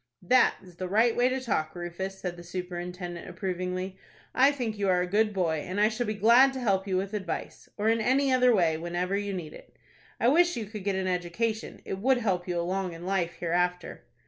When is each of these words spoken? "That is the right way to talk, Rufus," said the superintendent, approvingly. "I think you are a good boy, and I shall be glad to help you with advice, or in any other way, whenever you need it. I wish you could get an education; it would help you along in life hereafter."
"That 0.23 0.55
is 0.63 0.77
the 0.77 0.87
right 0.87 1.15
way 1.15 1.29
to 1.29 1.39
talk, 1.39 1.75
Rufus," 1.75 2.17
said 2.17 2.35
the 2.35 2.41
superintendent, 2.43 3.29
approvingly. 3.29 3.97
"I 4.33 4.51
think 4.51 4.75
you 4.79 4.89
are 4.89 5.01
a 5.01 5.05
good 5.05 5.31
boy, 5.31 5.57
and 5.57 5.79
I 5.79 5.89
shall 5.89 6.07
be 6.07 6.15
glad 6.15 6.53
to 6.53 6.59
help 6.59 6.87
you 6.87 6.97
with 6.97 7.13
advice, 7.13 7.69
or 7.77 7.87
in 7.87 8.01
any 8.01 8.33
other 8.33 8.51
way, 8.51 8.77
whenever 8.79 9.15
you 9.15 9.31
need 9.31 9.53
it. 9.53 9.77
I 10.19 10.27
wish 10.27 10.57
you 10.57 10.65
could 10.65 10.83
get 10.83 10.95
an 10.95 11.05
education; 11.05 11.83
it 11.85 11.99
would 11.99 12.17
help 12.17 12.47
you 12.47 12.59
along 12.59 12.93
in 12.93 13.05
life 13.05 13.33
hereafter." 13.33 14.01